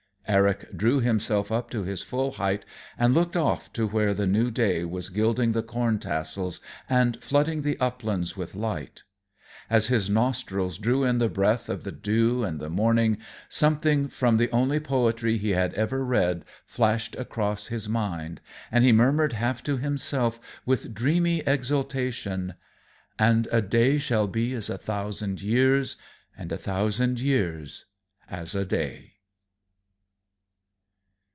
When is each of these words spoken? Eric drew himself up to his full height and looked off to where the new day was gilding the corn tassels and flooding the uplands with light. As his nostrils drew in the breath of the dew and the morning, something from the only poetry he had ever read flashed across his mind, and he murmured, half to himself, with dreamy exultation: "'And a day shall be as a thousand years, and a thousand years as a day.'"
Eric 0.27 0.77
drew 0.77 1.01
himself 1.01 1.51
up 1.51 1.69
to 1.71 1.83
his 1.83 2.03
full 2.03 2.31
height 2.31 2.63
and 2.97 3.13
looked 3.13 3.35
off 3.35 3.73
to 3.73 3.85
where 3.85 4.13
the 4.13 4.25
new 4.25 4.49
day 4.49 4.85
was 4.85 5.09
gilding 5.09 5.51
the 5.51 5.61
corn 5.61 5.99
tassels 5.99 6.61
and 6.89 7.21
flooding 7.21 7.63
the 7.63 7.77
uplands 7.81 8.37
with 8.37 8.55
light. 8.55 9.03
As 9.69 9.87
his 9.87 10.09
nostrils 10.09 10.77
drew 10.77 11.03
in 11.03 11.17
the 11.17 11.27
breath 11.27 11.67
of 11.67 11.83
the 11.83 11.91
dew 11.91 12.45
and 12.45 12.61
the 12.61 12.69
morning, 12.69 13.17
something 13.49 14.07
from 14.07 14.37
the 14.37 14.49
only 14.51 14.79
poetry 14.79 15.37
he 15.37 15.49
had 15.49 15.73
ever 15.73 16.01
read 16.05 16.45
flashed 16.65 17.13
across 17.17 17.67
his 17.67 17.89
mind, 17.89 18.39
and 18.71 18.85
he 18.85 18.93
murmured, 18.93 19.33
half 19.33 19.61
to 19.63 19.75
himself, 19.75 20.39
with 20.65 20.93
dreamy 20.93 21.39
exultation: 21.41 22.53
"'And 23.19 23.49
a 23.51 23.61
day 23.61 23.97
shall 23.97 24.27
be 24.29 24.53
as 24.53 24.69
a 24.69 24.77
thousand 24.77 25.41
years, 25.41 25.97
and 26.37 26.53
a 26.53 26.57
thousand 26.57 27.19
years 27.19 27.83
as 28.29 28.55
a 28.55 28.63
day.'" 28.63 29.09